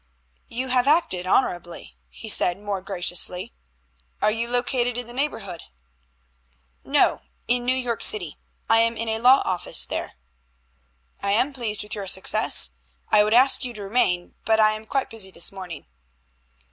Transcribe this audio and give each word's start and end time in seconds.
"You 0.47 0.69
have 0.69 0.87
acted 0.87 1.27
honorably," 1.27 1.95
he 2.09 2.27
said 2.27 2.57
more 2.57 2.81
graciously. 2.81 3.53
"Are 4.19 4.31
you 4.31 4.49
located 4.49 4.97
in 4.97 5.05
the 5.05 5.13
neighborhood?" 5.13 5.65
"No, 6.83 7.21
in 7.47 7.65
New 7.65 7.75
York 7.75 8.01
City. 8.01 8.35
I 8.67 8.79
am 8.79 8.97
in 8.97 9.07
a 9.07 9.19
law 9.19 9.43
office 9.45 9.85
there." 9.85 10.13
"I 11.21 11.33
am 11.33 11.53
pleased 11.53 11.83
with 11.83 11.93
your 11.93 12.07
success. 12.07 12.71
I 13.11 13.23
would 13.23 13.35
ask 13.35 13.63
you 13.63 13.73
to 13.73 13.83
remain, 13.83 14.33
but 14.43 14.59
I 14.59 14.71
am 14.71 14.87
quite 14.87 15.11
busy 15.11 15.29
this 15.29 15.51
morning." 15.51 15.85